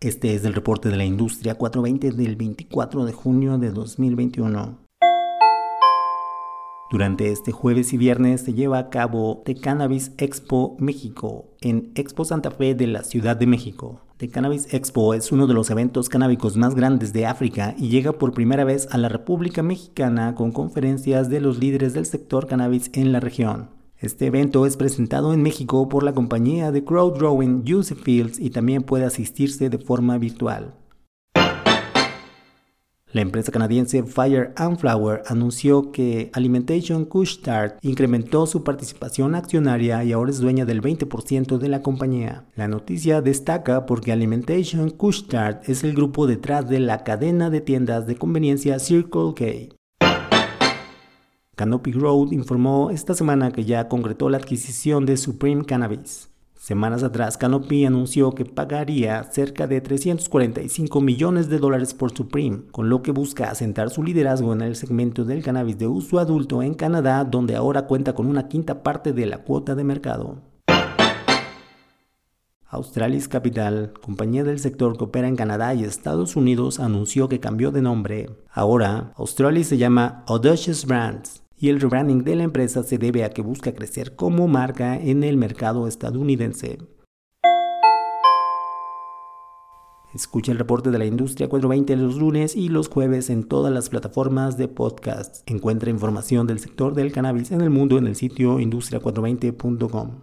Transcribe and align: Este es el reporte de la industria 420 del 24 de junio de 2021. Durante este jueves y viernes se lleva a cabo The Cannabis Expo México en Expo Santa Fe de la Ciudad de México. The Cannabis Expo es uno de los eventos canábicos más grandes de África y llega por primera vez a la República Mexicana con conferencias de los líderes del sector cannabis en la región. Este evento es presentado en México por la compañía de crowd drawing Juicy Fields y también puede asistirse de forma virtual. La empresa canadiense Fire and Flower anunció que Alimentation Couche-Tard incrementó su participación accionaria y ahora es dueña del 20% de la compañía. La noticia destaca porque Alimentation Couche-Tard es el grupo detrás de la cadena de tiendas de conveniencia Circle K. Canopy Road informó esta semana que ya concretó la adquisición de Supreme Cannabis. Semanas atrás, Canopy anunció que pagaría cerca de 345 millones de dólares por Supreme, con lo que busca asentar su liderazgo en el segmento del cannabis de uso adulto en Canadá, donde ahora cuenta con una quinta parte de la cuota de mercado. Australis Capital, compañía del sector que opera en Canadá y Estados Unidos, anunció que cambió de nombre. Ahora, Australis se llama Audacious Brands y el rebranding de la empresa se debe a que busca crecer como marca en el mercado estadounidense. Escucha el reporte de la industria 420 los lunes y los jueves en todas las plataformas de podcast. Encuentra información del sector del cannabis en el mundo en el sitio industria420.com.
Este 0.00 0.34
es 0.34 0.44
el 0.44 0.52
reporte 0.52 0.90
de 0.90 0.96
la 0.96 1.06
industria 1.06 1.54
420 1.54 2.10
del 2.10 2.36
24 2.36 3.06
de 3.06 3.12
junio 3.14 3.56
de 3.56 3.70
2021. 3.70 4.78
Durante 6.90 7.32
este 7.32 7.50
jueves 7.50 7.94
y 7.94 7.96
viernes 7.96 8.42
se 8.42 8.52
lleva 8.52 8.78
a 8.78 8.90
cabo 8.90 9.42
The 9.46 9.54
Cannabis 9.54 10.12
Expo 10.18 10.76
México 10.78 11.46
en 11.62 11.92
Expo 11.94 12.26
Santa 12.26 12.50
Fe 12.50 12.74
de 12.74 12.88
la 12.88 13.04
Ciudad 13.04 13.38
de 13.38 13.46
México. 13.46 14.02
The 14.18 14.28
Cannabis 14.28 14.72
Expo 14.74 15.14
es 15.14 15.32
uno 15.32 15.46
de 15.46 15.54
los 15.54 15.70
eventos 15.70 16.10
canábicos 16.10 16.58
más 16.58 16.74
grandes 16.74 17.14
de 17.14 17.24
África 17.24 17.74
y 17.78 17.88
llega 17.88 18.12
por 18.12 18.34
primera 18.34 18.64
vez 18.64 18.88
a 18.90 18.98
la 18.98 19.08
República 19.08 19.62
Mexicana 19.62 20.34
con 20.34 20.52
conferencias 20.52 21.30
de 21.30 21.40
los 21.40 21.58
líderes 21.58 21.94
del 21.94 22.04
sector 22.04 22.46
cannabis 22.46 22.90
en 22.92 23.12
la 23.12 23.20
región. 23.20 23.75
Este 23.98 24.26
evento 24.26 24.66
es 24.66 24.76
presentado 24.76 25.32
en 25.32 25.42
México 25.42 25.88
por 25.88 26.02
la 26.02 26.12
compañía 26.12 26.70
de 26.70 26.84
crowd 26.84 27.18
drawing 27.18 27.64
Juicy 27.66 27.94
Fields 27.94 28.38
y 28.38 28.50
también 28.50 28.82
puede 28.82 29.06
asistirse 29.06 29.70
de 29.70 29.78
forma 29.78 30.18
virtual. 30.18 30.74
La 33.16 33.22
empresa 33.22 33.50
canadiense 33.50 34.02
Fire 34.02 34.52
and 34.56 34.76
Flower 34.76 35.22
anunció 35.26 35.90
que 35.90 36.28
Alimentation 36.34 37.06
Couche-Tard 37.06 37.78
incrementó 37.80 38.46
su 38.46 38.62
participación 38.62 39.34
accionaria 39.34 40.04
y 40.04 40.12
ahora 40.12 40.30
es 40.30 40.40
dueña 40.40 40.66
del 40.66 40.82
20% 40.82 41.56
de 41.56 41.68
la 41.70 41.80
compañía. 41.80 42.44
La 42.56 42.68
noticia 42.68 43.22
destaca 43.22 43.86
porque 43.86 44.12
Alimentation 44.12 44.90
Couche-Tard 44.90 45.60
es 45.64 45.82
el 45.84 45.94
grupo 45.94 46.26
detrás 46.26 46.68
de 46.68 46.80
la 46.80 47.04
cadena 47.04 47.48
de 47.48 47.62
tiendas 47.62 48.06
de 48.06 48.16
conveniencia 48.16 48.78
Circle 48.78 49.32
K. 49.34 49.74
Canopy 51.56 51.92
Road 51.92 52.32
informó 52.32 52.90
esta 52.90 53.14
semana 53.14 53.50
que 53.50 53.64
ya 53.64 53.88
concretó 53.88 54.28
la 54.28 54.36
adquisición 54.36 55.06
de 55.06 55.16
Supreme 55.16 55.64
Cannabis. 55.64 56.28
Semanas 56.54 57.02
atrás, 57.02 57.38
Canopy 57.38 57.86
anunció 57.86 58.32
que 58.32 58.44
pagaría 58.44 59.22
cerca 59.24 59.66
de 59.66 59.80
345 59.80 61.00
millones 61.00 61.48
de 61.48 61.58
dólares 61.58 61.94
por 61.94 62.14
Supreme, 62.14 62.64
con 62.72 62.90
lo 62.90 63.00
que 63.00 63.10
busca 63.10 63.50
asentar 63.50 63.88
su 63.88 64.02
liderazgo 64.02 64.52
en 64.52 64.60
el 64.60 64.76
segmento 64.76 65.24
del 65.24 65.42
cannabis 65.42 65.78
de 65.78 65.86
uso 65.86 66.18
adulto 66.18 66.62
en 66.62 66.74
Canadá, 66.74 67.24
donde 67.24 67.56
ahora 67.56 67.86
cuenta 67.86 68.14
con 68.14 68.26
una 68.26 68.48
quinta 68.48 68.82
parte 68.82 69.14
de 69.14 69.24
la 69.24 69.38
cuota 69.38 69.74
de 69.74 69.84
mercado. 69.84 70.42
Australis 72.68 73.28
Capital, 73.28 73.94
compañía 74.02 74.44
del 74.44 74.58
sector 74.58 74.98
que 74.98 75.04
opera 75.04 75.26
en 75.26 75.36
Canadá 75.36 75.72
y 75.72 75.84
Estados 75.84 76.36
Unidos, 76.36 76.80
anunció 76.80 77.30
que 77.30 77.40
cambió 77.40 77.70
de 77.70 77.80
nombre. 77.80 78.28
Ahora, 78.52 79.14
Australis 79.16 79.68
se 79.68 79.78
llama 79.78 80.22
Audacious 80.26 80.84
Brands 80.84 81.45
y 81.58 81.68
el 81.68 81.80
rebranding 81.80 82.24
de 82.24 82.36
la 82.36 82.44
empresa 82.44 82.82
se 82.82 82.98
debe 82.98 83.24
a 83.24 83.30
que 83.30 83.42
busca 83.42 83.74
crecer 83.74 84.14
como 84.16 84.48
marca 84.48 84.96
en 84.96 85.24
el 85.24 85.36
mercado 85.36 85.88
estadounidense. 85.88 86.78
Escucha 90.14 90.50
el 90.50 90.58
reporte 90.58 90.90
de 90.90 90.98
la 90.98 91.04
industria 91.04 91.48
420 91.48 91.96
los 91.96 92.16
lunes 92.16 92.56
y 92.56 92.70
los 92.70 92.88
jueves 92.88 93.28
en 93.28 93.44
todas 93.44 93.70
las 93.70 93.90
plataformas 93.90 94.56
de 94.56 94.66
podcast. 94.66 95.42
Encuentra 95.50 95.90
información 95.90 96.46
del 96.46 96.58
sector 96.58 96.94
del 96.94 97.12
cannabis 97.12 97.50
en 97.50 97.60
el 97.60 97.68
mundo 97.68 97.98
en 97.98 98.06
el 98.06 98.16
sitio 98.16 98.58
industria420.com. 98.58 100.20